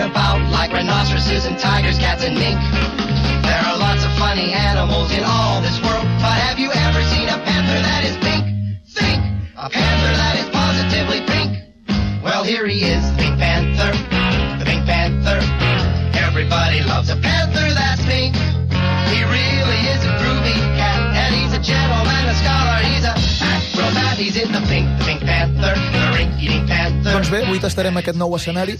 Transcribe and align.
heard 0.00 0.10
about, 0.10 0.40
like 0.50 0.72
rhinoceroses 0.72 1.44
and 1.44 1.58
tigers, 1.58 1.98
cats 1.98 2.24
and 2.24 2.34
mink. 2.34 2.58
There 3.44 3.60
are 3.66 3.76
lots 3.78 4.04
of 4.04 4.12
funny 4.18 4.52
animals 4.52 5.12
in 5.12 5.24
all 5.24 5.60
this 5.60 5.80
world, 5.82 6.04
but 6.20 6.36
have 6.46 6.58
you 6.58 6.70
ever 6.72 7.02
seen 7.12 7.28
a 7.28 7.38
panther 7.44 7.80
that 7.84 8.04
is 8.04 8.16
pink? 8.18 8.44
Think! 8.88 9.20
A 9.56 9.68
panther 9.68 10.12
that 10.16 10.38
is 10.40 10.48
positively 10.48 11.20
pink. 11.26 12.22
Well, 12.22 12.44
here 12.44 12.66
he 12.66 12.84
is, 12.84 13.02
the 13.12 13.16
Pink 13.16 13.38
Panther, 13.38 13.92
the 14.58 14.64
Pink 14.64 14.86
Panther. 14.86 15.40
Everybody 16.16 16.82
loves 16.84 17.10
a 17.10 17.16
panther 17.16 17.66
that's 17.74 18.02
pink. 18.04 18.36
He 19.12 19.20
really 19.24 19.80
is 19.92 20.04
a 20.04 20.12
groovy 20.20 20.56
cat, 20.76 21.00
and 21.16 21.34
he's 21.34 21.52
a 21.52 21.60
gentleman, 21.60 22.24
a 22.28 22.34
scholar, 22.36 22.78
he's 22.84 23.04
a 23.04 23.14
acrobat. 23.40 24.16
He's 24.16 24.36
in 24.36 24.52
the 24.52 24.60
pink, 24.68 24.86
the 24.98 25.04
Pink 25.04 25.20
Panther, 25.22 25.74
the 25.74 26.02
rink-eating 26.16 26.66
panther. 26.68 27.12
Doncs 27.16 27.32
bé, 27.32 27.44
avui 27.44 27.60
tastarem 27.60 27.96
aquest 28.00 28.20
nou 28.20 28.36
escenari, 28.36 28.76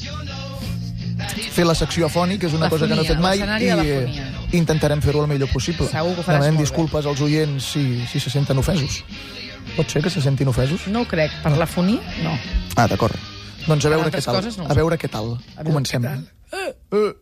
fer 1.31 1.65
la 1.67 1.75
secció 1.75 2.07
afònic, 2.07 2.45
és 2.49 2.53
una 2.57 2.67
La 2.67 2.71
cosa 2.71 2.87
que 2.89 2.95
no 2.95 3.03
he 3.03 3.09
fet 3.09 3.21
mai, 3.21 3.39
i 3.39 3.43
eh, 3.43 3.77
fonia. 3.77 4.27
intentarem 4.53 5.01
fer-ho 5.03 5.23
el 5.25 5.29
millor 5.31 5.49
possible. 5.53 5.87
Segur 5.89 6.15
que 6.15 6.21
ho 6.21 6.25
faràs 6.27 6.41
Demanem 6.45 6.61
disculpes 6.61 7.07
als 7.07 7.21
oients 7.21 7.73
si, 7.73 8.05
si 8.11 8.21
se 8.21 8.31
senten 8.31 8.59
ofesos. 8.59 9.05
Pot 9.77 9.91
ser 9.91 10.03
que 10.03 10.11
se 10.11 10.21
sentin 10.21 10.49
ofesos? 10.49 10.87
No 10.89 11.01
ho 11.03 11.09
crec. 11.09 11.31
Per 11.43 11.53
la 11.57 11.67
fonia, 11.67 12.01
no. 12.25 12.37
Ah, 12.77 12.87
d'acord. 12.91 13.15
Doncs 13.67 13.85
a 13.87 13.91
veure 13.93 14.11
què 14.11 14.23
tal. 14.25 14.41
no 14.59 14.67
a 14.69 14.75
veure 14.75 14.99
què 14.99 15.09
tal. 15.11 15.35
A 15.57 15.63
veure 15.63 15.71
Comencem. 15.71 16.03
què 16.03 16.09
tal. 16.09 16.25
Eh. 16.93 17.15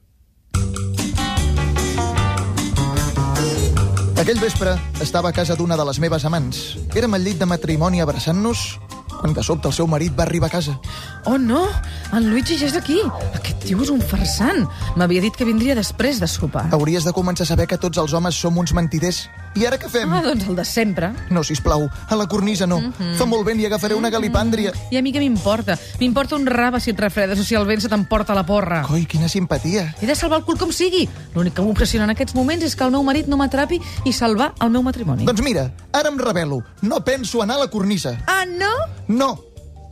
Aquell 4.18 4.40
vespre 4.42 4.74
estava 5.00 5.30
a 5.30 5.32
casa 5.32 5.54
d'una 5.56 5.76
de 5.78 5.84
les 5.88 5.98
meves 6.02 6.24
amants. 6.26 6.76
Érem 6.94 7.14
al 7.14 7.22
llit 7.24 7.38
de 7.38 7.46
matrimoni 7.46 8.02
abraçant-nos 8.02 8.78
quan 9.18 9.34
de 9.34 9.42
sobte 9.42 9.66
el 9.70 9.74
seu 9.74 9.86
marit 9.90 10.14
va 10.18 10.22
arribar 10.24 10.46
a 10.48 10.50
casa. 10.52 10.78
Oh, 11.26 11.38
no! 11.38 11.66
En 12.14 12.28
Luigi 12.30 12.58
ja 12.58 12.68
és 12.68 12.76
aquí. 12.78 12.98
Aquest 13.34 13.57
tio 13.62 13.82
és 13.82 13.90
un 13.90 14.00
farsant. 14.00 14.64
M'havia 14.96 15.22
dit 15.24 15.34
que 15.36 15.46
vindria 15.48 15.74
després 15.78 16.20
de 16.20 16.28
sopar. 16.30 16.66
Hauries 16.72 17.04
de 17.06 17.12
començar 17.16 17.46
a 17.46 17.52
saber 17.52 17.66
que 17.70 17.78
tots 17.78 17.98
els 17.98 18.14
homes 18.14 18.34
som 18.38 18.56
uns 18.58 18.72
mentiders. 18.76 19.26
I 19.58 19.64
ara 19.66 19.78
què 19.80 19.88
fem? 19.90 20.10
Ah, 20.12 20.20
doncs 20.22 20.46
el 20.46 20.54
de 20.54 20.64
sempre. 20.64 21.10
No, 21.34 21.42
sisplau, 21.42 21.88
a 21.88 22.16
la 22.18 22.26
cornisa 22.30 22.66
no. 22.68 22.78
Fa 23.18 23.26
molt 23.26 23.46
vent 23.48 23.58
i 23.62 23.66
agafaré 23.66 23.96
una 23.96 24.10
galipàndria. 24.12 24.72
I 24.92 25.00
a 25.00 25.02
mi 25.02 25.12
què 25.14 25.22
m'importa? 25.22 25.78
M'importa 25.98 26.36
un 26.36 26.46
rave 26.46 26.78
si 26.80 26.92
et 26.92 27.00
refredes 27.00 27.40
o 27.40 27.46
si 27.46 27.56
el 27.58 27.66
vent 27.66 27.82
se 27.82 27.90
t'emporta 27.90 28.36
la 28.36 28.44
porra. 28.46 28.82
Coi, 28.86 29.06
quina 29.10 29.28
simpatia. 29.28 29.88
He 30.00 30.06
de 30.06 30.14
salvar 30.14 30.40
el 30.42 30.46
cul 30.46 30.60
com 30.60 30.70
sigui. 30.72 31.08
L'únic 31.34 31.56
que 31.56 31.64
m'impressiona 31.64 32.06
en 32.06 32.14
aquests 32.14 32.36
moments 32.38 32.64
és 32.68 32.76
que 32.76 32.86
el 32.86 32.94
meu 32.94 33.02
marit 33.02 33.26
no 33.26 33.40
m'atrapi 33.40 33.80
i 34.04 34.12
salvar 34.12 34.52
el 34.62 34.70
meu 34.70 34.84
matrimoni. 34.86 35.26
Doncs 35.26 35.42
mira, 35.42 35.70
ara 35.92 36.12
em 36.12 36.18
revelo. 36.20 36.62
No 36.82 37.02
penso 37.04 37.42
anar 37.42 37.56
a 37.56 37.64
la 37.66 37.70
cornisa. 37.72 38.14
Ah, 38.28 38.44
no? 38.46 38.70
No. 39.08 39.32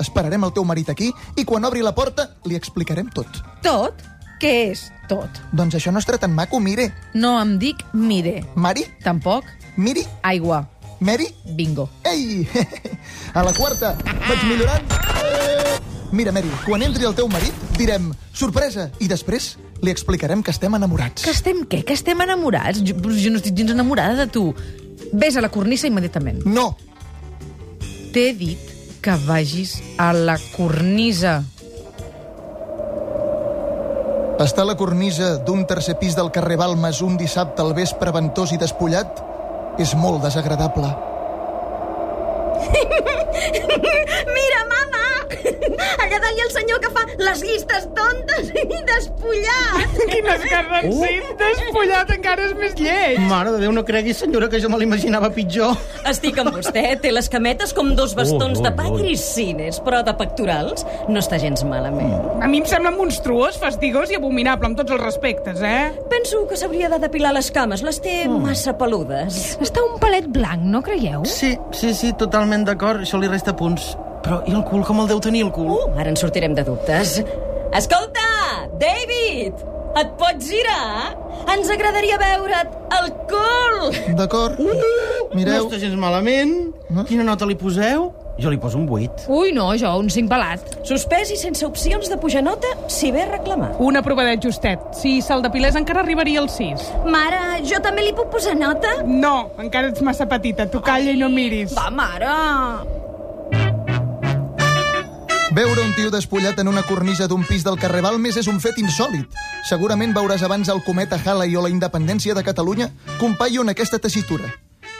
Esperarem 0.00 0.44
el 0.44 0.52
teu 0.52 0.64
marit 0.64 0.90
aquí 0.92 1.12
i 1.36 1.44
quan 1.44 1.64
obri 1.64 1.82
la 1.84 1.94
porta 1.94 2.30
li 2.44 2.56
explicarem 2.58 3.08
tot. 3.14 3.40
Tot? 3.64 4.02
Què 4.40 4.52
és 4.70 4.86
tot? 5.08 5.38
Doncs 5.56 5.78
això 5.78 5.92
no 5.92 6.00
estarà 6.02 6.18
tan 6.20 6.34
maco, 6.36 6.60
mire. 6.60 6.90
No 7.14 7.36
em 7.40 7.56
dic 7.58 7.80
mire. 7.94 8.42
Mari? 8.54 8.84
Tampoc 9.04 9.44
Miri? 9.76 10.04
aigua. 10.22 10.66
Mary? 11.00 11.28
Bingo. 11.56 11.88
Ei! 12.04 12.46
A 13.36 13.42
la 13.44 13.52
quarta, 13.52 13.94
vaig 14.28 14.44
millorant. 14.48 14.84
Mira, 16.12 16.32
Mary, 16.32 16.48
quan 16.64 16.82
entri 16.86 17.04
el 17.04 17.14
teu 17.16 17.28
marit, 17.28 17.52
direm 17.76 18.12
sorpresa, 18.32 18.90
i 19.00 19.08
després 19.08 19.56
li 19.82 19.90
explicarem 19.92 20.42
que 20.42 20.52
estem 20.54 20.72
enamorats. 20.78 21.24
Que 21.26 21.34
estem 21.34 21.64
què? 21.68 21.82
Que 21.84 21.96
estem 21.96 22.20
enamorats? 22.24 22.80
Jo, 22.80 22.96
jo 22.96 23.32
no 23.32 23.40
estic 23.42 23.56
gens 23.58 23.74
enamorada 23.74 24.16
de 24.24 24.26
tu. 24.32 24.46
Ves 25.12 25.36
a 25.36 25.42
la 25.44 25.50
cornisa 25.52 25.88
immediatament. 25.90 26.44
No, 26.46 26.70
T'he 28.16 28.30
dit 28.32 28.70
que 29.06 29.14
vagis 29.24 29.84
a 29.98 30.12
la 30.12 30.36
cornisa. 30.56 31.44
Estar 34.40 34.64
a 34.64 34.66
la 34.66 34.74
cornisa 34.74 35.36
d'un 35.46 35.62
tercer 35.64 35.94
pis 36.00 36.16
del 36.18 36.32
carrer 36.34 36.56
Balmes 36.58 36.98
un 37.06 37.14
dissabte 37.20 37.62
al 37.62 37.70
vespre 37.78 38.10
ventós 38.10 38.50
i 38.50 38.58
despullat 38.58 39.22
és 39.78 39.94
molt 39.94 40.26
desagradable. 40.26 40.90
Mira, 44.34 44.60
mama! 44.74 44.95
Allà 46.02 46.18
dalt 46.22 46.32
hi 46.36 46.42
ha 46.42 46.46
el 46.46 46.52
senyor 46.54 46.80
que 46.82 46.90
fa 46.94 47.04
les 47.20 47.42
llistes 47.44 47.86
tontes 47.96 48.50
i 48.52 48.80
despullat. 48.90 49.96
Quines 50.10 50.46
cares 50.52 50.88
uh. 50.90 51.00
sí, 51.02 51.18
despullat 51.40 52.12
encara 52.16 52.46
és 52.48 52.54
més 52.58 52.76
lleig. 52.80 53.20
Mare 53.30 53.54
de 53.54 53.62
Déu, 53.64 53.72
no 53.74 53.84
cregui, 53.86 54.14
senyora, 54.16 54.48
que 54.52 54.60
jo 54.62 54.70
me 54.72 54.78
l'imaginava 54.80 55.30
pitjor. 55.34 55.74
Estic 56.08 56.38
amb 56.42 56.54
vostè. 56.56 56.84
Té 57.02 57.12
les 57.14 57.28
cametes 57.32 57.74
com 57.76 57.92
dos 57.98 58.14
bastons 58.18 58.60
Ui, 58.60 58.64
de 58.64 58.70
ui, 58.70 58.76
pa 58.78 58.88
ui. 58.90 59.02
grisines, 59.02 59.80
però 59.84 60.02
de 60.06 60.14
pectorals 60.18 60.86
no 61.08 61.20
està 61.22 61.40
gens 61.42 61.64
malament. 61.68 62.14
A 62.42 62.50
mi 62.50 62.62
em 62.62 62.68
sembla 62.68 62.92
monstruós, 62.94 63.58
fastigós 63.60 64.12
i 64.12 64.20
abominable, 64.20 64.70
amb 64.70 64.78
tots 64.78 64.94
els 64.94 65.02
respectes, 65.02 65.62
eh? 65.64 65.90
Penso 66.12 66.44
que 66.48 66.58
s'hauria 66.60 66.90
de 66.92 67.00
depilar 67.02 67.34
les 67.36 67.50
cames. 67.54 67.82
Les 67.86 68.00
té 68.04 68.18
massa 68.30 68.76
peludes. 68.78 69.56
Està 69.64 69.84
un 69.84 69.98
palet 70.02 70.28
blanc, 70.32 70.62
no 70.62 70.82
creieu? 70.86 71.24
Sí, 71.28 71.54
sí, 71.74 71.94
sí, 71.96 72.12
totalment 72.18 72.66
d'acord. 72.68 73.02
Això 73.06 73.20
li 73.20 73.30
resta 73.30 73.56
punts. 73.56 73.94
Però 74.26 74.40
i 74.42 74.56
el 74.58 74.64
cul, 74.66 74.82
com 74.82 74.98
el 75.04 75.06
deu 75.06 75.20
tenir, 75.22 75.44
el 75.46 75.52
cul? 75.54 75.70
Uh, 75.70 75.92
ara 75.94 76.10
en 76.10 76.16
sortirem 76.18 76.54
de 76.58 76.64
dubtes. 76.66 77.20
Escolta, 77.78 78.26
David! 78.80 79.60
Et 79.96 80.08
pots 80.18 80.48
girar? 80.50 81.14
Ens 81.54 81.70
agradaria 81.70 82.18
veure't 82.18 82.72
el 82.98 83.06
cul! 83.30 84.16
D'acord? 84.18 84.58
No 84.58 84.74
Mireu, 85.38 85.68
està 85.68 85.78
gens 85.78 85.94
malament. 86.00 86.56
No? 86.90 87.04
Quina 87.06 87.22
nota 87.24 87.46
li 87.46 87.54
poseu? 87.60 88.10
Jo 88.42 88.50
li 88.50 88.58
poso 88.60 88.76
un 88.76 88.84
8. 88.90 89.30
Ui, 89.32 89.54
no, 89.54 89.70
jo, 89.78 89.94
un 90.02 90.10
cinc 90.12 90.28
pelat. 90.28 90.74
Suspès 90.84 91.30
i 91.32 91.38
sense 91.40 91.64
opcions 91.64 92.10
de 92.10 92.18
pujar 92.20 92.42
nota, 92.44 92.74
si 92.92 93.12
ve 93.14 93.22
a 93.24 93.30
reclamar. 93.30 93.70
Una 93.80 94.02
provadet 94.04 94.42
justet. 94.44 94.82
Si 94.98 95.20
se'l 95.24 95.46
depilés 95.46 95.78
encara 95.78 96.02
arribaria 96.02 96.42
al 96.42 96.50
6. 96.52 96.90
Mare, 97.06 97.62
jo 97.64 97.78
també 97.84 98.04
li 98.04 98.12
puc 98.18 98.28
posar 98.34 98.58
nota? 98.58 98.98
No, 99.06 99.52
encara 99.62 99.94
ets 99.94 100.02
massa 100.04 100.26
petita. 100.28 100.66
Tu 100.68 100.82
calla 100.84 101.14
i 101.14 101.22
no 101.22 101.30
miris. 101.32 101.78
Va, 101.78 101.88
mare! 101.94 103.05
Veure 105.56 105.80
un 105.80 105.94
tio 105.96 106.10
despullat 106.12 106.58
en 106.60 106.68
una 106.68 106.82
cornisa 106.84 107.24
d'un 107.26 107.40
pis 107.48 107.62
del 107.64 107.78
carrer 107.80 108.02
Balmes 108.04 108.36
és 108.36 108.48
un 108.52 108.58
fet 108.60 108.76
insòlid. 108.76 109.24
Segurament 109.64 110.12
veuràs 110.12 110.42
abans 110.44 110.68
el 110.68 110.82
cometa 110.84 111.16
Halley 111.16 111.56
o 111.56 111.62
la 111.64 111.70
independència 111.72 112.34
de 112.36 112.42
Catalunya 112.44 112.90
que 113.06 113.24
un 113.24 113.38
paio 113.40 113.62
en 113.64 113.72
aquesta 113.72 113.96
tessitura. 113.98 114.50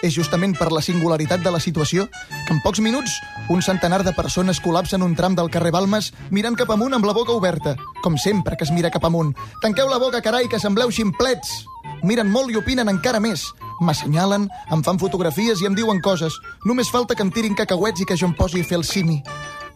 És 0.01 0.15
justament 0.17 0.55
per 0.57 0.71
la 0.73 0.81
singularitat 0.81 1.45
de 1.45 1.53
la 1.53 1.61
situació 1.61 2.07
que 2.09 2.55
en 2.55 2.63
pocs 2.65 2.81
minuts 2.81 3.19
un 3.53 3.61
centenar 3.61 4.01
de 4.05 4.15
persones 4.17 4.63
col·lapsen 4.65 5.05
un 5.05 5.13
tram 5.19 5.37
del 5.37 5.53
carrer 5.53 5.75
Balmes 5.77 6.15
mirant 6.31 6.57
cap 6.57 6.73
amunt 6.73 6.97
amb 6.97 7.05
la 7.05 7.13
boca 7.13 7.37
oberta, 7.37 7.77
com 8.01 8.17
sempre 8.17 8.57
que 8.57 8.65
es 8.65 8.73
mira 8.73 8.91
cap 8.91 9.05
amunt. 9.05 9.35
Tanqueu 9.61 9.91
la 9.93 10.01
boca, 10.01 10.23
carai, 10.25 10.49
que 10.49 10.61
sembleu 10.61 10.89
ximplets! 10.89 11.67
Miren 12.03 12.33
molt 12.33 12.53
i 12.53 12.57
opinen 12.57 12.89
encara 12.89 13.21
més. 13.21 13.45
M'assenyalen, 13.85 14.49
em 14.73 14.83
fan 14.85 15.01
fotografies 15.01 15.61
i 15.61 15.69
em 15.69 15.77
diuen 15.77 16.01
coses. 16.01 16.33
Només 16.65 16.93
falta 16.93 17.15
que 17.15 17.25
em 17.25 17.33
tirin 17.33 17.57
cacauets 17.57 18.01
i 18.01 18.09
que 18.09 18.17
jo 18.17 18.31
em 18.31 18.35
posi 18.37 18.65
a 18.65 18.69
fer 18.69 18.81
el 18.81 18.89
simi. 18.89 19.21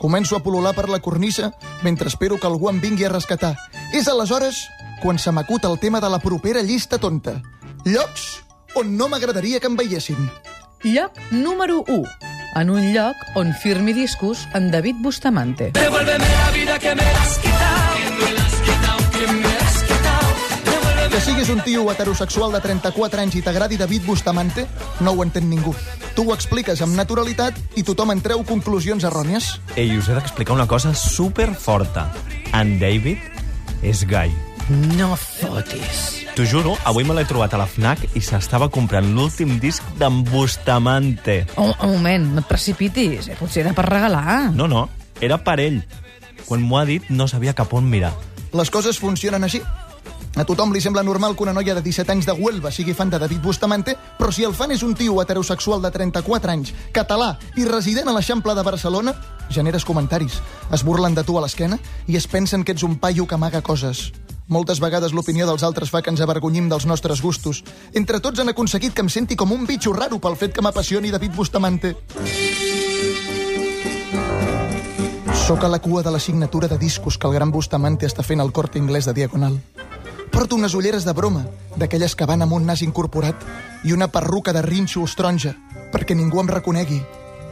Començo 0.01 0.33
a 0.33 0.41
pol·lular 0.41 0.73
per 0.73 0.89
la 0.89 0.99
cornisa 1.05 1.51
mentre 1.85 2.09
espero 2.09 2.39
que 2.41 2.49
algú 2.49 2.71
em 2.71 2.81
vingui 2.81 3.05
a 3.05 3.13
rescatar. 3.13 3.53
És 3.93 4.09
aleshores 4.09 4.63
quan 5.03 5.19
se 5.21 5.33
m'acut 5.33 5.67
el 5.69 5.77
tema 5.79 6.01
de 6.01 6.09
la 6.09 6.19
propera 6.25 6.63
llista 6.65 6.97
tonta. 6.99 7.43
Llocs 7.85 8.41
on 8.81 8.97
no 8.97 9.11
m'agradaria 9.13 9.61
que 9.61 9.69
em 9.69 9.77
veiessin. 9.77 10.31
Lloc 10.89 11.21
número 11.31 11.85
1. 11.87 12.05
En 12.57 12.71
un 12.71 12.93
lloc 12.95 13.17
on 13.37 13.53
firmi 13.53 13.93
discos 13.93 14.49
en 14.55 14.71
David 14.71 14.97
Bustamante. 15.05 15.73
Que 21.11 21.21
siguis 21.21 21.49
un 21.51 21.61
tio 21.61 21.85
heterosexual 21.93 22.53
de 22.57 22.61
34 22.65 23.21
anys 23.21 23.37
i 23.37 23.43
t'agradi 23.45 23.77
David 23.77 24.07
Bustamante, 24.07 24.67
no 25.01 25.13
ho 25.13 25.25
entén 25.29 25.51
ningú. 25.51 25.75
Tu 26.15 26.25
ho 26.27 26.35
expliques 26.35 26.81
amb 26.85 26.97
naturalitat 26.99 27.57
i 27.79 27.85
tothom 27.87 28.13
en 28.15 28.21
treu 28.25 28.43
conclusions 28.47 29.05
errònies. 29.07 29.53
Ei, 29.77 29.93
us 29.99 30.11
he 30.11 30.17
d'explicar 30.17 30.57
una 30.57 30.69
cosa 30.71 30.95
super 30.95 31.51
forta. 31.55 32.09
En 32.57 32.79
David 32.81 33.83
és 33.87 34.05
gai. 34.09 34.33
No 34.71 35.15
fotis. 35.19 36.21
T'ho 36.37 36.45
juro, 36.47 36.77
avui 36.87 37.03
me 37.07 37.15
l'he 37.17 37.27
trobat 37.27 37.55
a 37.57 37.59
la 37.59 37.67
FNAC 37.67 38.05
i 38.15 38.23
s'estava 38.23 38.69
comprant 38.71 39.09
l'últim 39.17 39.57
disc 39.63 39.87
d'en 39.99 40.21
Bustamante. 40.29 41.41
Un, 41.57 41.73
un 41.73 41.95
moment, 41.97 42.29
no 42.37 42.45
et 42.45 42.51
precipitis. 42.51 43.31
Eh? 43.33 43.39
Potser 43.39 43.65
era 43.65 43.75
per 43.75 43.89
regalar. 43.89 44.53
No, 44.55 44.69
no, 44.71 44.87
era 45.21 45.41
per 45.43 45.59
ell. 45.63 45.81
Quan 46.47 46.63
m'ho 46.63 46.79
ha 46.79 46.87
dit, 46.87 47.07
no 47.11 47.27
sabia 47.31 47.55
cap 47.55 47.75
on 47.75 47.91
mirar. 47.91 48.13
Les 48.55 48.71
coses 48.71 48.99
funcionen 48.99 49.47
així. 49.47 49.61
A 50.39 50.45
tothom 50.47 50.71
li 50.71 50.81
sembla 50.81 51.03
normal 51.03 51.35
que 51.35 51.43
una 51.43 51.53
noia 51.53 51.75
de 51.75 51.83
17 51.83 52.13
anys 52.13 52.27
de 52.29 52.35
Huelva 52.39 52.71
sigui 52.71 52.95
fan 52.95 53.11
de 53.11 53.19
David 53.19 53.43
Bustamante, 53.43 53.97
però 54.19 54.31
si 54.31 54.45
el 54.47 54.55
fan 54.55 54.71
és 54.71 54.85
un 54.87 54.95
tio 54.95 55.19
heterosexual 55.23 55.83
de 55.83 55.91
34 55.91 56.53
anys, 56.53 56.71
català 56.95 57.33
i 57.59 57.67
resident 57.67 58.09
a 58.09 58.15
l'Eixample 58.15 58.55
de 58.55 58.63
Barcelona, 58.63 59.15
generes 59.51 59.85
comentaris, 59.85 60.39
es 60.71 60.85
burlen 60.87 61.19
de 61.19 61.25
tu 61.27 61.37
a 61.37 61.43
l'esquena 61.43 61.81
i 62.07 62.17
es 62.17 62.29
pensen 62.31 62.63
que 62.63 62.77
ets 62.77 62.87
un 62.87 63.01
paio 63.03 63.27
que 63.27 63.35
amaga 63.35 63.63
coses. 63.63 64.13
Moltes 64.51 64.81
vegades 64.83 65.13
l'opinió 65.15 65.47
dels 65.47 65.63
altres 65.67 65.91
fa 65.91 66.01
que 66.03 66.11
ens 66.11 66.23
avergonyim 66.23 66.69
dels 66.71 66.87
nostres 66.87 67.21
gustos. 67.23 67.63
Entre 67.95 68.19
tots 68.19 68.41
han 68.43 68.51
aconseguit 68.51 68.95
que 68.95 69.03
em 69.03 69.11
senti 69.11 69.37
com 69.39 69.53
un 69.55 69.67
bitxo 69.67 69.93
raro 69.95 70.19
pel 70.19 70.39
fet 70.39 70.55
que 70.55 70.63
m'apassioni 70.63 71.11
David 71.11 71.37
Bustamante. 71.37 71.95
Sóc 75.47 75.63
a 75.63 75.71
la 75.71 75.79
cua 75.79 76.03
de 76.03 76.11
la 76.11 76.19
signatura 76.19 76.67
de 76.67 76.79
discos 76.79 77.19
que 77.19 77.27
el 77.27 77.35
gran 77.35 77.51
Bustamante 77.51 78.07
està 78.07 78.27
fent 78.27 78.43
al 78.43 78.51
corte 78.51 78.79
inglès 78.79 79.07
de 79.07 79.15
Diagonal. 79.15 79.59
Porto 80.31 80.57
unes 80.57 80.75
ulleres 80.75 81.05
de 81.05 81.13
broma, 81.13 81.45
d'aquelles 81.77 82.15
que 82.15 82.27
van 82.27 82.43
amb 82.43 82.55
un 82.55 82.67
nas 82.67 82.83
incorporat, 82.87 83.37
i 83.85 83.93
una 83.93 84.09
perruca 84.09 84.53
de 84.55 84.63
rinxo 84.63 85.05
taronja, 85.17 85.57
perquè 85.93 86.15
ningú 86.15 86.41
em 86.41 86.49
reconegui. 86.49 87.03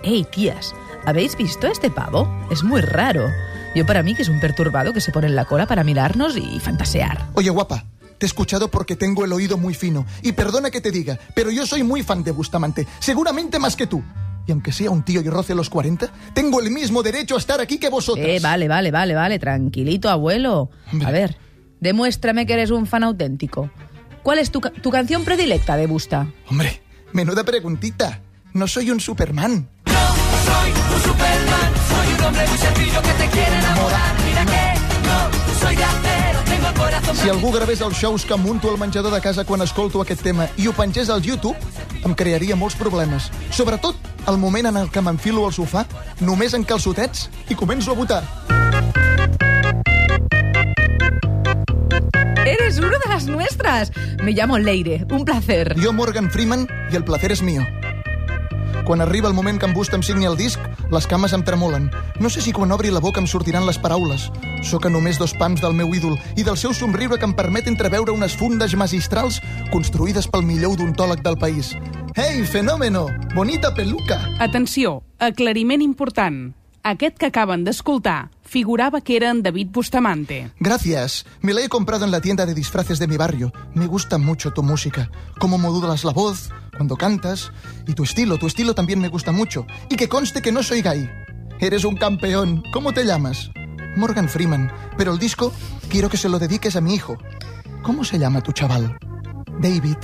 Ey, 0.02 0.24
tías, 0.24 0.74
¿habéis 1.04 1.36
visto 1.36 1.66
a 1.66 1.70
este 1.70 1.90
pavo? 1.90 2.28
Es 2.50 2.62
muy 2.62 2.80
raro. 2.80 3.26
Yo 3.74 3.84
para 3.84 4.02
mí 4.02 4.14
que 4.14 4.22
es 4.22 4.28
un 4.28 4.40
perturbado 4.40 4.92
que 4.92 5.00
se 5.00 5.12
pone 5.12 5.26
en 5.26 5.36
la 5.36 5.44
cola 5.44 5.66
para 5.66 5.84
mirarnos 5.84 6.36
y 6.36 6.60
fantasear. 6.60 7.28
Oye, 7.34 7.50
guapa, 7.50 7.84
te 8.18 8.26
he 8.26 8.28
escuchado 8.28 8.68
porque 8.68 8.96
tengo 8.96 9.24
el 9.24 9.32
oído 9.32 9.58
muy 9.58 9.74
fino. 9.74 10.06
Y 10.22 10.32
perdona 10.32 10.70
que 10.70 10.80
te 10.80 10.90
diga, 10.90 11.18
pero 11.34 11.50
yo 11.50 11.66
soy 11.66 11.82
muy 11.82 12.02
fan 12.02 12.22
de 12.22 12.30
Bustamante, 12.30 12.86
seguramente 13.00 13.58
más 13.58 13.76
que 13.76 13.86
tú. 13.86 14.02
Y 14.46 14.52
aunque 14.52 14.72
sea 14.72 14.90
un 14.90 15.02
tío 15.02 15.20
y 15.20 15.28
roce 15.28 15.54
los 15.54 15.68
40, 15.68 16.10
tengo 16.32 16.60
el 16.60 16.70
mismo 16.70 17.02
derecho 17.02 17.34
a 17.34 17.38
estar 17.38 17.60
aquí 17.60 17.78
que 17.78 17.90
vosotras. 17.90 18.26
Eh, 18.26 18.40
vale, 18.42 18.66
vale, 18.66 18.90
vale, 18.90 19.14
vale, 19.14 19.38
tranquilito, 19.38 20.08
abuelo. 20.08 20.70
A 21.04 21.10
ver, 21.10 21.36
demuéstrame 21.80 22.46
que 22.46 22.54
eres 22.54 22.70
un 22.70 22.86
fan 22.86 23.04
auténtico. 23.04 23.70
¿Cuál 24.22 24.38
es 24.38 24.50
tu, 24.50 24.60
ca- 24.60 24.70
tu 24.72 24.90
canción 24.90 25.24
predilecta 25.24 25.76
de 25.76 25.86
Busta? 25.86 26.26
Hombre, 26.48 26.82
menuda 27.12 27.44
preguntita. 27.44 28.20
No 28.52 28.66
soy 28.66 28.90
un 28.90 29.00
Superman. 29.00 29.68
Si 37.20 37.28
algú 37.28 37.50
gravés 37.50 37.80
els 37.82 37.96
shows 37.98 38.24
que 38.24 38.36
munto 38.36 38.70
al 38.70 38.78
menjador 38.78 39.12
de 39.12 39.20
casa 39.20 39.44
quan 39.44 39.62
escolto 39.64 40.00
aquest 40.02 40.22
tema 40.22 40.46
i 40.56 40.68
ho 40.68 40.72
pengés 40.76 41.10
al 41.10 41.22
YouTube, 41.22 41.56
em 42.06 42.14
crearia 42.14 42.54
molts 42.56 42.76
problemes. 42.78 43.26
Sobretot 43.50 43.96
el 44.30 44.38
moment 44.38 44.70
en 44.70 44.76
el 44.84 44.90
que 44.94 45.02
m'enfilo 45.02 45.46
al 45.48 45.52
sofà, 45.56 45.84
només 46.20 46.54
en 46.54 46.62
calçotets, 46.64 47.26
i 47.50 47.56
començo 47.58 47.90
a 47.90 47.98
votar. 47.98 48.22
Eres 52.78 52.90
uno 52.90 52.98
de 53.04 53.08
las 53.08 53.26
nuestras. 53.26 53.92
Me 54.22 54.32
llamo 54.32 54.56
Leire, 54.56 55.04
un 55.10 55.24
placer. 55.24 55.74
Jo, 55.82 55.92
Morgan 55.92 56.30
Freeman, 56.30 56.68
i 56.92 56.96
el 56.96 57.02
placer 57.02 57.32
és 57.32 57.42
mío. 57.42 57.64
Quan 58.86 59.00
arriba 59.02 59.26
el 59.26 59.34
moment 59.34 59.58
que 59.58 59.66
em 59.66 59.74
Busta 59.74 59.96
em 59.98 60.04
signi 60.06 60.28
el 60.28 60.36
disc, 60.38 60.62
les 60.92 61.08
cames 61.10 61.34
em 61.34 61.42
tremolen. 61.42 61.88
No 62.22 62.30
sé 62.30 62.40
si 62.40 62.52
quan 62.54 62.70
obri 62.70 62.92
la 62.94 63.02
boca 63.02 63.18
em 63.18 63.26
sortiran 63.26 63.66
les 63.66 63.80
paraules. 63.82 64.28
Sóc 64.62 64.86
a 64.86 64.92
només 64.94 65.18
dos 65.18 65.34
pams 65.34 65.60
del 65.60 65.74
meu 65.74 65.90
ídol 65.90 66.14
i 66.36 66.46
del 66.46 66.56
seu 66.56 66.70
somriure 66.72 67.18
que 67.18 67.26
em 67.26 67.34
permet 67.34 67.66
entreveure 67.66 68.14
unes 68.14 68.38
fundes 68.38 68.76
magistrals 68.78 69.40
construïdes 69.72 70.30
pel 70.30 70.46
millor 70.46 70.78
odontòleg 70.78 71.26
del 71.26 71.36
país. 71.36 71.74
Hey, 72.14 72.46
fenómeno! 72.46 73.08
Bonita 73.34 73.74
peluca! 73.74 74.22
Atenció, 74.38 75.02
aclariment 75.18 75.82
important. 75.82 76.54
Aquest 76.88 77.18
que 77.20 77.28
acaben 77.28 77.66
d'escoltar 77.66 78.30
figurava 78.48 79.02
que 79.04 79.18
era 79.18 79.28
en 79.28 79.42
David 79.42 79.68
Bustamante. 79.76 80.52
Gracias. 80.58 81.26
Me 81.42 81.52
la 81.52 81.60
he 81.60 81.68
comprado 81.68 82.06
en 82.06 82.10
la 82.10 82.22
tienda 82.22 82.46
de 82.46 82.54
disfraces 82.54 82.98
de 82.98 83.06
mi 83.06 83.18
barrio. 83.18 83.52
Me 83.74 83.86
gusta 83.86 84.16
mucho 84.16 84.52
tu 84.52 84.62
música. 84.62 85.10
Cómo 85.38 85.58
modulas 85.58 86.02
la 86.04 86.12
voz, 86.12 86.48
cuando 86.74 86.96
cantas. 86.96 87.52
Y 87.86 87.92
tu 87.92 88.04
estilo, 88.04 88.38
tu 88.38 88.46
estilo 88.46 88.74
también 88.74 89.00
me 89.00 89.08
gusta 89.08 89.32
mucho. 89.32 89.66
Y 89.90 89.96
que 89.96 90.08
conste 90.08 90.40
que 90.40 90.50
no 90.50 90.62
soy 90.62 90.80
gay. 90.80 91.10
Eres 91.60 91.84
un 91.84 91.96
campeón. 91.96 92.62
¿Cómo 92.72 92.94
te 92.94 93.04
llamas? 93.04 93.50
Morgan 93.96 94.30
Freeman. 94.30 94.72
Pero 94.96 95.12
el 95.12 95.18
disco 95.18 95.52
quiero 95.90 96.08
que 96.08 96.16
se 96.16 96.30
lo 96.30 96.38
dediques 96.38 96.74
a 96.74 96.80
mi 96.80 96.94
hijo. 96.94 97.18
¿Cómo 97.82 98.02
se 98.02 98.18
llama 98.18 98.40
tu 98.40 98.52
chaval? 98.52 98.96
David. 99.60 99.98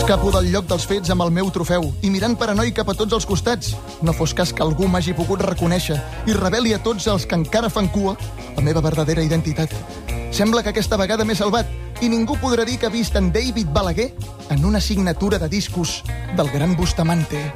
Escapo 0.00 0.30
del 0.32 0.46
lloc 0.48 0.64
dels 0.64 0.86
fets 0.88 1.10
amb 1.12 1.20
el 1.20 1.30
meu 1.36 1.50
trofeu 1.52 1.82
i 2.00 2.08
mirant 2.08 2.32
paranoi 2.40 2.70
cap 2.72 2.88
a 2.88 2.94
tots 2.96 3.12
els 3.12 3.26
costats. 3.28 3.74
No 4.00 4.14
fos 4.16 4.32
cas 4.32 4.48
que 4.56 4.64
algú 4.64 4.86
m'hagi 4.88 5.12
pogut 5.12 5.42
reconèixer 5.44 5.98
i 6.24 6.32
reveli 6.38 6.72
a 6.72 6.78
tots 6.80 7.04
els 7.12 7.26
que 7.28 7.36
encara 7.36 7.68
fan 7.68 7.90
cua 7.92 8.14
la 8.56 8.64
meva 8.64 8.80
verdadera 8.80 9.20
identitat. 9.22 9.76
Sembla 10.32 10.64
que 10.64 10.72
aquesta 10.72 10.96
vegada 10.96 11.28
m'he 11.28 11.36
salvat 11.36 12.00
i 12.00 12.08
ningú 12.08 12.38
podrà 12.40 12.64
dir 12.64 12.78
que 12.80 12.88
ha 12.88 12.94
vist 12.96 13.20
en 13.20 13.28
David 13.30 13.68
Balaguer 13.76 14.08
en 14.48 14.64
una 14.64 14.80
signatura 14.80 15.38
de 15.38 15.52
discos 15.52 16.00
del 16.34 16.48
gran 16.48 16.74
Bustamante. 16.80 17.52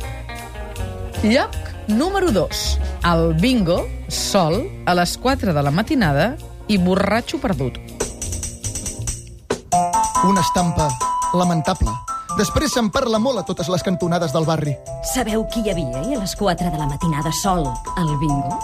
Lloc 1.25 1.56
número 1.88 2.31
2. 2.31 2.64
El 3.08 3.29
bingo, 3.41 3.87
sol, 4.08 4.69
a 4.85 4.94
les 5.00 5.17
4 5.17 5.56
de 5.56 5.62
la 5.64 5.73
matinada 5.73 6.35
i 6.69 6.76
borratxo 6.76 7.41
perdut. 7.41 7.81
Una 10.29 10.44
estampa 10.44 10.93
lamentable. 11.32 12.13
Després 12.34 12.72
se'n 12.75 12.88
parla 12.90 13.20
molt 13.22 13.38
a 13.38 13.44
totes 13.46 13.69
les 13.70 13.82
cantonades 13.86 14.32
del 14.34 14.46
barri. 14.48 14.72
Sabeu 15.06 15.44
qui 15.52 15.60
hi 15.62 15.70
havia 15.70 16.00
ahir 16.00 16.16
a 16.16 16.22
les 16.25 16.32
4 16.34 16.72
de 16.72 16.81
la 16.81 16.88
matinada 16.90 17.31
sol 17.31 17.62
al 17.94 18.10
bingo? 18.19 18.56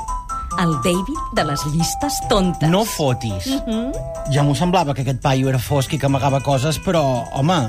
El 0.58 0.72
David 0.82 1.20
de 1.38 1.44
les 1.46 1.62
llistes 1.70 2.17
tontes. 2.28 2.67
No 2.69 2.82
fotis. 2.82 3.46
Ja 4.34 4.43
m'ho 4.43 4.56
semblava 4.58 4.90
que 4.96 5.05
aquest 5.06 5.22
paio 5.22 5.49
era 5.52 5.61
fosc 5.62 5.94
i 5.94 6.00
que 6.02 6.11
amagava 6.11 6.43
coses, 6.43 6.81
però, 6.82 7.05
home, 7.38 7.61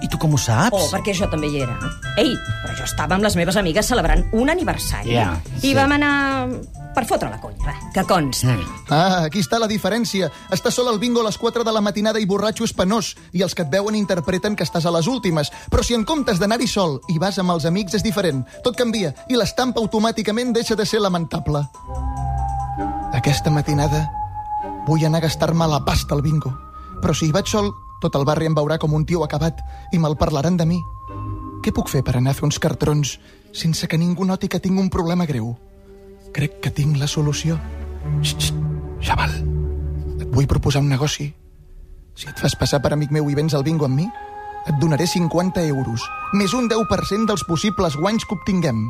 i 0.00 0.08
tu 0.08 0.16
com 0.18 0.32
ho 0.32 0.40
saps? 0.40 0.72
Oh, 0.72 0.88
perquè 0.94 1.12
jo 1.20 1.28
també 1.28 1.52
hi 1.52 1.60
era. 1.66 1.76
Ei, 2.16 2.32
però 2.64 2.72
jo 2.80 2.88
estava 2.88 3.20
amb 3.20 3.28
les 3.28 3.36
meves 3.36 3.60
amigues 3.60 3.92
celebrant 3.92 4.24
un 4.32 4.48
aniversari. 4.56 5.18
Ja, 5.20 5.34
I 5.60 5.66
sí. 5.68 5.76
vam 5.76 5.92
anar 5.98 6.14
per 6.96 7.04
fotre 7.04 7.28
la 7.28 7.36
conya, 7.36 7.60
va, 7.60 7.74
que 7.92 8.02
consti. 8.08 8.48
Mm. 8.48 8.86
Ah, 8.88 9.26
aquí 9.26 9.42
està 9.44 9.58
la 9.60 9.68
diferència. 9.68 10.30
Estàs 10.54 10.78
sol 10.78 10.88
al 10.88 11.00
bingo 11.02 11.20
a 11.20 11.26
les 11.26 11.36
4 11.36 11.64
de 11.66 11.74
la 11.74 11.82
matinada 11.84 12.22
i 12.22 12.24
borratxo 12.28 12.64
és 12.64 12.72
penós, 12.72 13.12
i 13.36 13.44
els 13.44 13.52
que 13.52 13.66
et 13.66 13.72
veuen 13.72 13.98
interpreten 13.98 14.56
que 14.56 14.64
estàs 14.64 14.88
a 14.88 14.92
les 14.94 15.08
últimes. 15.12 15.52
Però 15.68 15.84
si 15.84 15.92
en 15.92 16.06
comptes 16.08 16.40
d'anar-hi 16.40 16.68
sol 16.72 16.96
i 17.12 17.18
vas 17.20 17.36
amb 17.42 17.52
els 17.52 17.68
amics 17.68 17.98
és 18.00 18.06
diferent, 18.06 18.46
tot 18.64 18.78
canvia, 18.80 19.12
i 19.28 19.36
l'estampa 19.36 19.82
automàticament 19.84 20.54
deixa 20.56 20.78
de 20.78 20.88
ser 20.88 21.02
lamentable. 21.04 21.66
Aquesta 23.12 23.52
matinada 23.52 24.06
vull 24.88 25.04
anar 25.04 25.20
a 25.20 25.26
gastar-me 25.28 25.68
la 25.68 25.84
pasta 25.84 26.16
al 26.16 26.24
bingo. 26.24 26.54
Però 27.02 27.12
si 27.12 27.28
hi 27.28 27.36
vaig 27.36 27.52
sol, 27.52 27.74
tot 28.00 28.16
el 28.16 28.24
barri 28.24 28.48
em 28.48 28.56
veurà 28.56 28.80
com 28.80 28.96
un 28.96 29.04
tio 29.04 29.20
acabat 29.24 29.60
i 29.92 30.00
me'l 30.00 30.16
parlaran 30.16 30.56
de 30.56 30.64
mi. 30.64 30.80
Què 31.60 31.76
puc 31.76 31.92
fer 31.92 32.00
per 32.06 32.16
anar 32.16 32.32
a 32.32 32.38
fer 32.40 32.48
uns 32.48 32.62
cartrons 32.62 33.18
sense 33.52 33.84
que 33.84 34.00
ningú 34.00 34.24
noti 34.24 34.48
que 34.48 34.62
tinc 34.64 34.80
un 34.80 34.88
problema 34.88 35.28
greu? 35.28 35.56
Crec 36.36 36.58
que 36.60 36.70
tinc 36.70 36.98
la 37.00 37.08
solució. 37.08 37.56
Xxt, 38.20 38.52
xaval, 39.00 39.32
et 40.20 40.28
vull 40.34 40.48
proposar 40.50 40.82
un 40.84 40.90
negoci. 40.92 41.30
Si 42.16 42.28
et 42.28 42.40
fas 42.40 42.56
passar 42.60 42.82
per 42.84 42.92
amic 42.92 43.12
meu 43.12 43.30
i 43.32 43.36
vens 43.38 43.56
al 43.56 43.64
bingo 43.64 43.88
amb 43.88 43.96
mi, 43.96 44.04
et 44.66 44.76
donaré 44.82 45.06
50 45.08 45.64
euros, 45.64 46.04
més 46.36 46.52
un 46.52 46.68
10% 46.68 47.30
dels 47.30 47.44
possibles 47.48 47.96
guanys 47.96 48.26
que 48.28 48.36
obtinguem. 48.36 48.84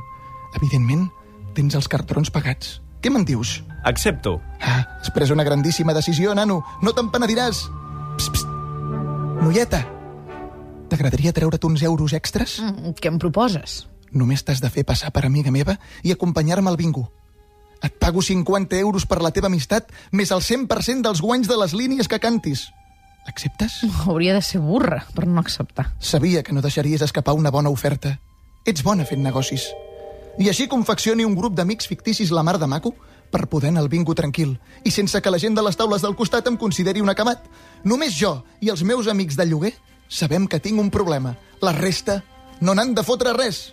Evidentment, 0.58 1.06
tens 1.54 1.76
els 1.78 1.86
cartrons 1.92 2.32
pagats. 2.34 2.80
Què 3.02 3.12
me'n 3.12 3.26
dius? 3.28 3.60
Accepto. 3.86 4.40
Ah, 4.58 4.80
has 4.98 5.12
pres 5.14 5.30
una 5.30 5.44
grandíssima 5.46 5.94
decisió, 5.94 6.34
nano. 6.34 6.62
No 6.82 6.94
te'n 6.96 7.12
penediràs. 7.14 7.66
Psst, 8.16 8.32
psst. 8.32 8.48
Noieta, 9.44 9.84
t'agradaria 10.90 11.34
treure't 11.36 11.68
uns 11.68 11.84
euros 11.86 12.16
extras? 12.16 12.58
Mm, 12.58 12.96
què 12.98 13.12
em 13.12 13.20
proposes? 13.22 13.84
Només 14.10 14.42
t'has 14.42 14.62
de 14.64 14.70
fer 14.72 14.82
passar 14.88 15.12
per 15.14 15.26
amiga 15.28 15.52
meva 15.54 15.76
i 16.02 16.14
acompanyar-me 16.14 16.72
al 16.72 16.80
bingo. 16.80 17.06
Et 17.84 17.92
pago 17.92 18.22
50 18.22 18.78
euros 18.78 19.04
per 19.06 19.20
la 19.22 19.32
teva 19.34 19.50
amistat, 19.50 19.90
més 20.12 20.32
el 20.32 20.40
100% 20.40 21.04
dels 21.04 21.20
guanys 21.20 21.48
de 21.48 21.58
les 21.60 21.74
línies 21.76 22.08
que 22.08 22.20
cantis. 22.20 22.68
Acceptes? 23.26 23.80
Hauria 24.06 24.34
de 24.34 24.42
ser 24.42 24.60
burra 24.62 25.04
per 25.14 25.26
no 25.26 25.40
acceptar. 25.40 25.90
Sabia 25.98 26.42
que 26.42 26.54
no 26.54 26.62
deixaries 26.62 27.02
escapar 27.02 27.34
una 27.34 27.50
bona 27.50 27.70
oferta. 27.70 28.20
Ets 28.64 28.82
bona 28.86 29.04
fent 29.04 29.22
negocis. 29.22 29.66
I 30.38 30.48
així 30.50 30.68
confeccioni 30.68 31.24
un 31.24 31.34
grup 31.34 31.54
d'amics 31.56 31.88
ficticis 31.90 32.30
la 32.30 32.44
mar 32.46 32.58
de 32.60 32.68
maco 32.70 32.94
per 33.30 33.48
poder 33.50 33.72
anar 33.72 33.82
al 33.82 33.90
bingo 33.90 34.14
tranquil 34.14 34.56
i 34.84 34.92
sense 34.94 35.20
que 35.22 35.32
la 35.32 35.40
gent 35.42 35.56
de 35.56 35.64
les 35.64 35.76
taules 35.76 36.02
del 36.04 36.14
costat 36.16 36.46
em 36.46 36.56
consideri 36.60 37.02
un 37.02 37.10
acabat. 37.10 37.42
Només 37.84 38.14
jo 38.14 38.38
i 38.60 38.70
els 38.70 38.84
meus 38.86 39.08
amics 39.10 39.36
de 39.36 39.46
lloguer 39.48 39.74
sabem 40.08 40.46
que 40.46 40.60
tinc 40.62 40.80
un 40.80 40.90
problema. 40.90 41.34
La 41.62 41.72
resta 41.74 42.22
no 42.60 42.74
n'han 42.74 42.94
de 42.94 43.02
fotre 43.02 43.34
res. 43.36 43.72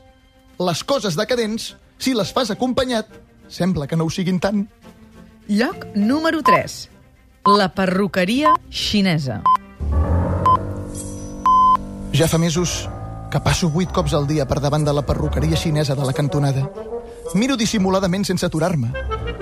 Les 0.60 0.84
coses 0.84 1.18
decadents, 1.20 1.74
si 2.00 2.14
les 2.14 2.32
fas 2.34 2.52
acompanyat, 2.52 3.10
sembla 3.48 3.88
que 3.88 3.96
no 3.96 4.06
ho 4.06 4.10
siguin 4.10 4.40
tant. 4.40 4.68
Lloc 5.48 5.88
número 5.96 6.42
3. 6.42 6.90
La 7.58 7.74
perruqueria 7.76 8.54
xinesa. 8.70 9.42
Ja 12.14 12.30
fa 12.30 12.38
mesos 12.38 12.88
que 13.34 13.42
passo 13.42 13.72
vuit 13.74 13.92
cops 13.92 14.14
al 14.14 14.28
dia 14.30 14.46
per 14.46 14.62
davant 14.62 14.86
de 14.86 14.94
la 14.94 15.02
perruqueria 15.02 15.58
xinesa 15.58 15.96
de 15.98 16.06
la 16.06 16.14
cantonada. 16.14 16.70
Miro 17.34 17.58
dissimuladament 17.58 18.28
sense 18.30 18.46
aturar-me. 18.46 18.92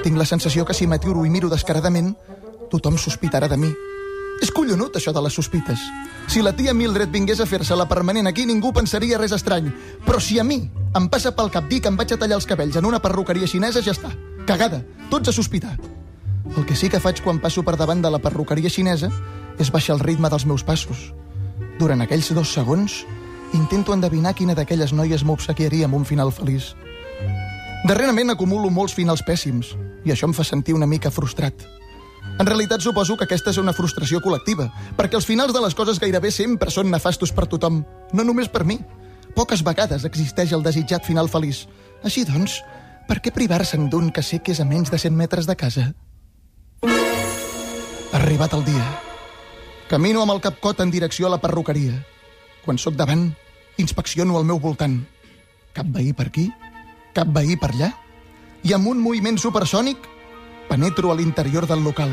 Tinc 0.01 0.17
la 0.17 0.25
sensació 0.25 0.63
que 0.65 0.73
si 0.73 0.87
m'aturo 0.87 1.25
i 1.27 1.29
miro 1.29 1.49
descaradament, 1.51 2.15
tothom 2.71 2.97
sospitarà 2.97 3.51
de 3.51 3.57
mi. 3.59 3.73
És 4.41 4.49
collonut, 4.49 4.95
això 4.97 5.13
de 5.13 5.21
les 5.21 5.35
sospites. 5.37 5.79
Si 6.31 6.41
la 6.41 6.55
tia 6.57 6.73
Mildred 6.73 7.11
vingués 7.13 7.39
a 7.39 7.45
fer-se 7.45 7.75
la 7.77 7.87
permanent 7.89 8.27
aquí, 8.27 8.47
ningú 8.49 8.71
pensaria 8.73 9.19
res 9.21 9.35
estrany. 9.37 9.69
Però 10.05 10.19
si 10.19 10.39
a 10.39 10.43
mi 10.43 10.63
em 10.97 11.07
passa 11.13 11.35
pel 11.37 11.51
cap 11.53 11.67
dir 11.69 11.81
que 11.81 11.91
em 11.91 11.97
vaig 11.99 12.13
a 12.15 12.17
tallar 12.17 12.39
els 12.39 12.49
cabells 12.49 12.79
en 12.79 12.87
una 12.89 12.99
perruqueria 13.03 13.47
xinesa, 13.47 13.83
ja 13.85 13.93
està. 13.93 14.09
Cagada. 14.49 14.81
Tots 15.11 15.29
a 15.29 15.35
sospitar. 15.35 15.75
El 16.57 16.65
que 16.65 16.75
sí 16.75 16.89
que 16.89 16.99
faig 16.99 17.21
quan 17.21 17.39
passo 17.39 17.61
per 17.63 17.77
davant 17.77 18.01
de 18.01 18.09
la 18.09 18.19
perruqueria 18.19 18.69
xinesa 18.69 19.11
és 19.61 19.69
baixar 19.71 19.95
el 19.95 20.01
ritme 20.03 20.29
dels 20.29 20.47
meus 20.49 20.65
passos. 20.65 21.11
Durant 21.79 22.01
aquells 22.01 22.31
dos 22.33 22.49
segons, 22.51 23.03
intento 23.53 23.93
endevinar 23.93 24.33
quina 24.33 24.55
d'aquelles 24.57 24.91
noies 24.93 25.23
m'obsequiaria 25.23 25.85
amb 25.85 25.99
un 26.01 26.07
final 26.07 26.33
feliç. 26.33 26.73
Darrerament 27.87 28.33
acumulo 28.33 28.69
molts 28.73 28.97
finals 28.97 29.23
pèssims 29.25 29.75
i 30.05 30.11
això 30.13 30.27
em 30.27 30.33
fa 30.37 30.43
sentir 30.47 30.73
una 30.77 30.89
mica 30.89 31.13
frustrat. 31.13 31.61
En 32.41 32.47
realitat 32.47 32.81
suposo 32.81 33.13
que 33.13 33.27
aquesta 33.27 33.51
és 33.53 33.59
una 33.61 33.73
frustració 33.77 34.17
col·lectiva, 34.17 34.65
perquè 34.97 35.13
els 35.19 35.27
finals 35.29 35.53
de 35.53 35.59
les 35.61 35.75
coses 35.77 35.99
gairebé 36.01 36.31
sempre 36.33 36.71
són 36.73 36.87
nefastos 36.89 37.29
per 37.37 37.45
tothom, 37.45 37.83
no 38.17 38.23
només 38.25 38.47
per 38.49 38.63
mi. 38.65 38.79
Poques 39.35 39.61
vegades 39.61 40.07
existeix 40.09 40.49
el 40.57 40.63
desitjat 40.65 41.05
final 41.05 41.29
feliç. 41.29 41.67
Així 42.01 42.23
doncs, 42.25 42.55
per 43.05 43.19
què 43.21 43.29
privar-se'n 43.35 43.91
d'un 43.93 44.09
que 44.09 44.23
sé 44.25 44.39
que 44.41 44.55
és 44.55 44.61
a 44.63 44.65
menys 44.65 44.89
de 44.89 44.97
100 44.97 45.13
metres 45.19 45.45
de 45.45 45.55
casa? 45.55 45.83
Arribat 48.17 48.55
el 48.57 48.65
dia. 48.65 48.87
Camino 49.91 50.23
amb 50.25 50.33
el 50.33 50.41
capcot 50.41 50.81
en 50.81 50.89
direcció 50.89 51.29
a 51.29 51.35
la 51.35 51.41
perruqueria. 51.43 51.93
Quan 52.65 52.81
sóc 52.81 52.97
davant, 52.97 53.27
inspecciono 53.77 54.39
el 54.41 54.49
meu 54.49 54.57
voltant. 54.57 54.97
Cap 55.77 55.93
veí 55.93 56.09
per 56.09 56.31
aquí, 56.31 56.47
cap 57.13 57.29
veí 57.37 57.53
per 57.53 57.69
allà, 57.75 57.91
i 58.65 58.73
amb 58.73 58.89
un 58.89 58.97
moviment 58.97 59.37
supersònic 59.37 60.09
penetro 60.71 61.11
a 61.11 61.15
l'interior 61.15 61.67
del 61.67 61.83
local. 61.83 62.09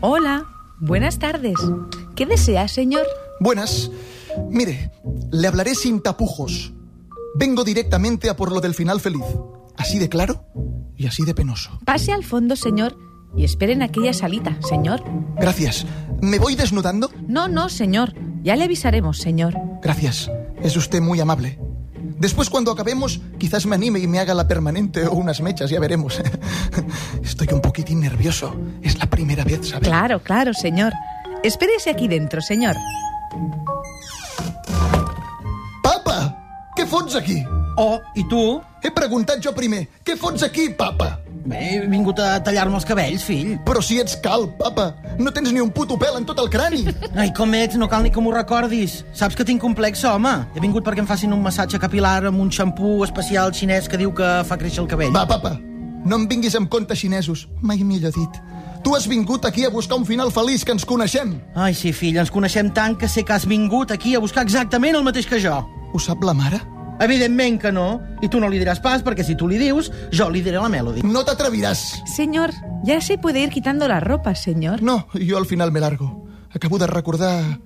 Hola, 0.00 0.46
buenas 0.80 1.20
tardes. 1.20 1.54
¿Qué 2.16 2.26
desea, 2.26 2.66
señor? 2.66 3.06
Buenas. 3.38 3.92
Mire, 4.50 4.90
le 5.30 5.46
hablaré 5.46 5.76
sin 5.76 6.02
tapujos. 6.02 6.72
Vengo 7.36 7.62
directamente 7.62 8.30
a 8.30 8.34
por 8.34 8.50
lo 8.50 8.60
del 8.60 8.74
final 8.74 9.00
feliz. 9.00 9.22
Así 9.76 10.00
de 10.00 10.08
claro 10.08 10.44
y 10.96 11.06
así 11.06 11.24
de 11.24 11.34
penoso. 11.36 11.78
Pase 11.84 12.12
al 12.12 12.24
fondo, 12.24 12.56
señor, 12.56 12.98
y 13.36 13.44
espere 13.44 13.74
en 13.74 13.82
aquella 13.82 14.12
salita, 14.12 14.58
señor. 14.68 15.04
Gracias. 15.36 15.86
¿Me 16.20 16.40
voy 16.40 16.56
desnudando? 16.56 17.12
No, 17.28 17.46
no, 17.46 17.68
señor. 17.68 18.12
Ya 18.42 18.56
le 18.56 18.64
avisaremos, 18.64 19.18
señor. 19.18 19.54
Gracias. 19.82 20.28
Es 20.64 20.76
usted 20.76 21.00
muy 21.00 21.20
amable. 21.20 21.60
Después, 22.20 22.50
cuando 22.50 22.70
acabemos, 22.70 23.18
quizás 23.38 23.64
me 23.64 23.74
anime 23.76 23.98
y 23.98 24.06
me 24.06 24.18
haga 24.18 24.34
la 24.34 24.46
permanente 24.46 25.06
o 25.06 25.12
unas 25.12 25.40
mechas, 25.40 25.70
ya 25.70 25.80
veremos. 25.80 26.20
Estoy 27.24 27.48
un 27.50 27.62
poquitín 27.62 28.00
nervioso. 28.00 28.54
Es 28.82 28.98
la 28.98 29.06
primera 29.06 29.42
vez, 29.42 29.70
¿sabe? 29.70 29.86
Claro, 29.86 30.22
claro, 30.22 30.52
señor. 30.52 30.92
Espérese 31.42 31.88
aquí 31.88 32.08
dentro, 32.08 32.42
señor. 32.42 32.76
Papa! 35.82 36.36
Què 36.76 36.84
fots 36.86 37.16
aquí? 37.16 37.40
Oh, 37.80 37.98
i 38.14 38.28
tu? 38.28 38.60
He 38.84 38.92
preguntat 38.92 39.40
jo 39.40 39.54
primer. 39.56 39.86
Què 40.04 40.18
fots 40.20 40.44
aquí, 40.44 40.68
papa? 40.76 41.22
Bé, 41.44 41.60
he 41.76 41.86
vingut 41.88 42.18
a 42.20 42.34
tallar-me 42.44 42.76
els 42.76 42.86
cabells, 42.88 43.24
fill. 43.24 43.54
Però 43.66 43.80
si 43.84 43.98
ets 44.02 44.18
calb, 44.20 44.52
papa. 44.60 44.90
No 45.18 45.32
tens 45.32 45.52
ni 45.52 45.62
un 45.62 45.72
puto 45.72 45.96
pèl 46.00 46.18
en 46.18 46.26
tot 46.28 46.38
el 46.42 46.50
crani. 46.52 46.84
Ai, 47.20 47.30
com 47.36 47.54
ets, 47.56 47.78
no 47.80 47.88
cal 47.88 48.04
ni 48.04 48.12
que 48.12 48.20
m'ho 48.20 48.34
recordis. 48.34 49.00
Saps 49.16 49.38
que 49.38 49.46
tinc 49.48 49.62
complex, 49.62 50.04
home. 50.04 50.34
He 50.54 50.60
vingut 50.62 50.84
perquè 50.86 51.04
em 51.04 51.08
facin 51.08 51.32
un 51.36 51.42
massatge 51.44 51.80
capilar 51.80 52.20
amb 52.28 52.42
un 52.44 52.52
xampú 52.52 53.00
especial 53.06 53.54
xinès 53.56 53.88
que 53.88 54.00
diu 54.00 54.12
que 54.16 54.30
fa 54.46 54.60
créixer 54.60 54.84
el 54.84 54.90
cabell. 54.90 55.14
Va, 55.16 55.26
papa, 55.28 55.56
no 56.04 56.16
em 56.16 56.28
vinguis 56.28 56.56
amb 56.56 56.70
contes 56.72 57.00
xinesos. 57.00 57.46
Mai 57.60 57.84
millor 57.84 58.14
dit. 58.16 58.40
Tu 58.84 58.94
has 58.96 59.06
vingut 59.08 59.44
aquí 59.44 59.66
a 59.66 59.70
buscar 59.70 59.98
un 59.98 60.06
final 60.08 60.30
feliç, 60.32 60.64
que 60.64 60.72
ens 60.72 60.86
coneixem. 60.88 61.34
Ai, 61.54 61.74
sí, 61.76 61.92
fill, 61.92 62.16
ens 62.20 62.32
coneixem 62.32 62.70
tant 62.72 62.96
que 62.96 63.08
sé 63.08 63.24
que 63.24 63.36
has 63.36 63.44
vingut 63.48 63.92
aquí 63.92 64.14
a 64.16 64.22
buscar 64.24 64.46
exactament 64.46 64.96
el 64.96 65.04
mateix 65.04 65.28
que 65.28 65.40
jo. 65.40 65.58
Ho 65.92 66.00
sap 66.00 66.24
la 66.24 66.32
mare? 66.32 66.62
Evidentment 67.00 67.58
que 67.60 67.72
no. 67.72 68.02
I 68.20 68.28
tu 68.28 68.40
no 68.40 68.48
li 68.52 68.60
diràs 68.60 68.82
pas, 68.84 69.02
perquè 69.02 69.24
si 69.24 69.34
tu 69.34 69.48
li 69.48 69.58
dius, 69.58 69.90
jo 70.12 70.28
li 70.28 70.42
diré 70.44 70.60
la 70.60 70.68
Melody. 70.68 71.02
No 71.02 71.24
t'atreviràs. 71.24 72.02
Señor, 72.04 72.52
ya 72.84 73.00
se 73.00 73.16
puede 73.16 73.40
ir 73.40 73.50
quitando 73.50 73.88
la 73.88 74.00
ropa, 74.00 74.34
señor. 74.34 74.82
No, 74.82 75.06
yo 75.14 75.38
al 75.38 75.46
final 75.46 75.72
me 75.72 75.80
largo. 75.80 76.28
Acabo 76.54 76.78
de 76.78 76.86
recordar 76.86 77.60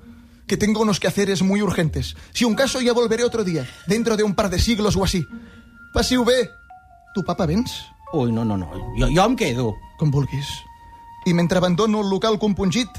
que 0.46 0.56
tengo 0.56 0.82
unos 0.82 1.00
quehaceres 1.00 1.42
muy 1.42 1.62
urgentes. 1.62 2.16
Si 2.32 2.44
un 2.44 2.54
caso 2.54 2.80
ya 2.80 2.92
volveré 2.92 3.24
otro 3.24 3.44
día, 3.44 3.66
dentro 3.86 4.16
de 4.16 4.22
un 4.22 4.34
par 4.34 4.50
de 4.50 4.58
siglos 4.58 4.96
o 4.96 5.04
así. 5.04 5.26
Passiu 5.92 6.24
bé. 6.24 6.48
Tu, 7.14 7.24
papa, 7.24 7.46
vens? 7.46 7.70
Ui, 8.12 8.30
no, 8.30 8.44
no, 8.44 8.56
no. 8.56 8.70
Jo, 8.98 9.08
jo 9.10 9.24
em 9.24 9.36
quedo. 9.36 9.74
Com 9.98 10.10
vulguis. 10.10 10.46
I 11.26 11.34
mentre 11.34 11.58
abandono 11.58 12.02
el 12.02 12.10
local 12.10 12.38
compungit, 12.38 12.90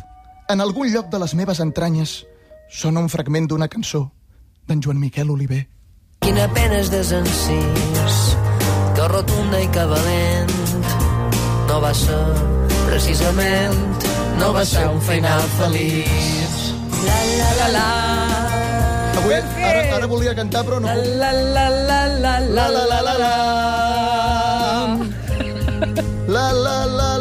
en 0.49 0.61
algun 0.61 0.91
lloc 0.91 1.11
de 1.11 1.19
les 1.19 1.35
meves 1.35 1.59
entranyes 1.59 2.25
sona 2.71 2.99
un 2.99 3.09
fragment 3.09 3.47
d'una 3.47 3.67
cançó 3.67 4.11
d'en 4.67 4.81
Joan 4.81 4.99
Miquel 4.99 5.29
Oliver. 5.29 5.74
Quina 6.25 6.45
pena 6.57 6.79
és 6.81 6.87
desencís, 6.89 8.15
que 8.97 9.07
rotunda 9.11 9.59
i 9.61 9.67
que 9.69 9.83
valent 9.91 10.53
no 11.69 11.77
va 11.83 11.91
ser, 11.93 12.17
precisament, 12.87 13.77
no 14.39 14.49
va 14.55 14.63
ser 14.65 14.87
un 14.89 14.97
final 15.05 15.45
feliç. 15.59 16.57
La, 17.05 17.19
la, 17.29 17.51
la, 17.59 17.67
la. 17.75 17.85
Avui, 19.21 19.37
ara, 19.37 19.85
ara 19.99 20.09
volia 20.09 20.33
cantar, 20.41 20.65
però 20.65 20.81
no 20.81 20.89
puc. 20.89 21.13
La, 21.21 21.29
la, 21.29 21.67
la, 21.69 21.69
la, 21.91 22.01
la, 22.25 22.39
la, 22.57 22.65
la, 22.73 22.87
la, 22.89 23.17
la. 23.21 23.33
La, 26.25 26.41
la, 26.41 26.49
la, 26.53 26.77
la, 26.85 26.97
la. 26.97 27.14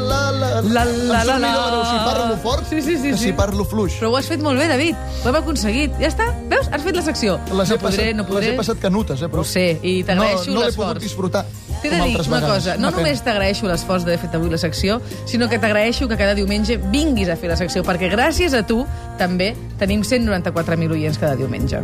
La, 0.55 0.85
la, 0.85 1.25
la, 1.25 1.39
la. 1.39 1.51
si 1.91 1.97
parlo 2.07 2.37
fort 2.43 2.69
Sí, 2.69 2.81
sí, 2.83 2.97
sí, 2.97 3.11
que 3.11 3.17
sí. 3.17 3.25
si 3.25 3.33
parlo 3.33 3.65
fluix. 3.65 3.97
Però 3.99 4.13
ho 4.13 4.17
has 4.17 4.29
fet 4.31 4.41
molt 4.43 4.59
bé, 4.61 4.69
David. 4.71 4.95
Ho 5.25 5.29
hem 5.29 5.39
aconseguit. 5.41 5.97
Ja 6.01 6.09
està. 6.13 6.29
Veus? 6.51 6.69
Has 6.71 6.83
fet 6.87 6.97
la 6.97 7.03
secció. 7.03 7.37
Les 7.51 7.71
no 7.75 7.79
podré, 7.79 7.83
passat, 7.83 8.17
no 8.17 8.27
podré. 8.29 8.47
Les 8.47 8.55
he 8.55 8.57
passat 8.63 8.81
canutes, 8.83 9.23
eh, 9.23 9.29
però... 9.33 9.43
Ho 9.43 9.49
sé, 9.49 9.67
i 9.83 9.97
t'agraeixo 10.07 10.51
no, 10.51 10.55
no 10.55 10.61
l'he 10.61 10.71
l'esforç. 10.71 10.89
pogut 10.95 11.03
disfrutar. 11.03 11.45
T'he 11.83 11.91
de 11.91 11.99
dir 12.01 12.21
una 12.29 12.41
cosa, 12.41 12.77
no 12.81 12.91
només 12.95 13.21
t'agraeixo 13.21 13.67
l'esforç 13.69 14.07
d'haver 14.07 14.17
fet 14.23 14.37
avui 14.39 14.49
la 14.49 14.57
secció, 14.57 15.03
sinó 15.29 15.51
que 15.51 15.59
t'agraeixo 15.61 16.09
que 16.09 16.17
cada 16.17 16.33
diumenge 16.39 16.79
vinguis 16.79 17.29
a 17.29 17.37
fer 17.37 17.51
la 17.51 17.59
secció, 17.61 17.83
perquè 17.85 18.09
gràcies 18.09 18.55
a 18.57 18.63
tu 18.65 18.87
també 19.21 19.51
tenim 19.79 20.01
194.000 20.01 20.97
oients 20.97 21.19
cada 21.21 21.37
diumenge. 21.37 21.83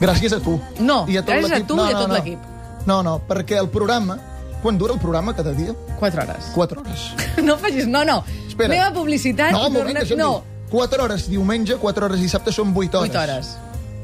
Gràcies 0.00 0.32
a 0.34 0.40
tu. 0.42 0.56
No, 0.80 1.04
I 1.06 1.20
a 1.20 1.22
tot 1.22 1.36
gràcies 1.36 1.62
a 1.62 1.66
tu 1.68 1.76
no, 1.76 1.86
i 1.86 1.92
a 1.92 1.94
no, 1.94 2.00
tot 2.00 2.08
no. 2.08 2.14
l'equip. 2.18 2.50
No, 2.88 3.02
no, 3.06 3.20
perquè 3.28 3.60
el 3.60 3.68
programa... 3.70 4.18
Quan 4.62 4.76
dura 4.78 4.92
el 4.94 5.00
programa 5.00 5.34
cada 5.34 5.52
dia? 5.52 5.72
4 5.98 6.22
hores. 6.22 6.50
4 6.54 6.80
hores. 6.80 7.00
No 7.44 7.56
facis... 7.56 7.86
No, 7.86 8.04
no. 8.04 8.22
Espera. 8.48 8.68
Anem 8.74 8.84
a 8.84 8.92
publicitat 8.92 9.52
No, 9.52 9.66
un 9.66 9.72
moment, 9.72 9.96
tornem... 9.96 10.02
deixa'm 10.04 10.18
No, 10.20 10.30
dir. 10.44 10.68
4 10.70 11.02
hores 11.02 11.28
diumenge, 11.30 11.76
4 11.80 12.04
hores 12.06 12.20
dissabte 12.20 12.52
són 12.52 12.74
8 12.76 12.98
hores. 13.00 13.10
8 13.14 13.22
hores. 13.22 13.54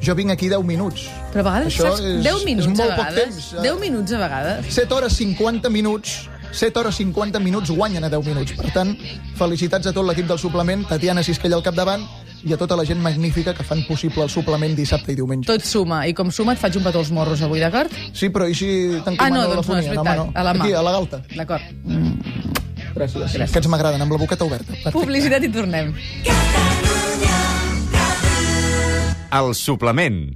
Jo 0.02 0.14
vinc 0.14 0.30
aquí 0.32 0.48
10 0.48 0.64
minuts. 0.64 1.06
Però 1.32 1.40
a 1.44 1.50
vegades 1.50 1.72
Això 1.74 1.90
saps... 1.90 2.00
és- 2.00 2.24
10 2.24 2.44
minuts 2.48 2.66
és 2.68 2.78
molt 2.78 2.90
a 2.90 2.96
poc 2.96 3.04
vegades. 3.12 3.36
temps. 3.52 3.62
10 3.62 3.80
minuts 3.80 4.12
a 4.12 4.18
vegades. 4.24 4.72
7 4.74 4.94
hores 4.96 5.12
50 5.20 5.70
minuts 5.70 6.16
7 6.56 6.78
hores 6.80 6.94
50 6.96 7.40
minuts 7.42 7.68
guanyen 7.70 8.04
a 8.04 8.08
10 8.08 8.24
minuts. 8.24 8.52
Per 8.56 8.70
tant, 8.72 8.94
felicitats 9.36 9.90
a 9.90 9.92
tot 9.92 10.06
l'equip 10.08 10.26
del 10.30 10.38
suplement, 10.40 10.86
Tatiana 10.88 11.22
Sisquella 11.26 11.56
al 11.58 11.62
capdavant 11.66 12.06
i 12.44 12.52
a 12.52 12.56
tota 12.56 12.76
la 12.76 12.84
gent 12.84 13.00
magnífica 13.02 13.54
que 13.54 13.64
fan 13.64 13.84
possible 13.88 14.22
el 14.22 14.30
suplement 14.30 14.74
dissabte 14.76 15.12
i 15.12 15.16
diumenge. 15.16 15.46
Tot 15.46 15.62
suma, 15.64 16.06
i 16.06 16.14
com 16.14 16.30
suma 16.30 16.52
et 16.52 16.58
faig 16.58 16.76
un 16.76 16.84
petó 16.84 16.98
als 17.00 17.10
morros 17.10 17.42
avui, 17.42 17.60
d'acord? 17.60 17.90
Sí, 18.12 18.28
però 18.30 18.48
i 18.48 18.54
si 18.54 18.66
Ah, 18.66 18.98
no, 18.98 19.04
t'encomano 19.04 19.42
doncs 19.42 19.48
no, 19.48 19.54
la 19.54 19.60
és 19.60 19.66
fonia? 19.66 19.90
veritat, 19.90 20.18
home, 20.18 20.30
no. 20.32 20.32
a 20.34 20.42
la 20.42 20.54
mà. 20.54 20.64
Aquí, 20.64 20.72
a 20.72 20.82
la 20.82 20.92
galta. 20.92 21.22
D'acord. 21.34 21.62
Gràcies. 22.96 23.20
Gràcies. 23.20 23.42
Aquests 23.50 23.68
m'agraden, 23.68 24.00
amb 24.00 24.12
la 24.12 24.18
boqueta 24.18 24.44
oberta. 24.44 24.72
Perfecte. 24.72 24.92
Publicitat 24.92 25.42
i 25.44 25.48
tornem. 25.52 25.94
El 29.36 29.54
suplement. 29.54 30.30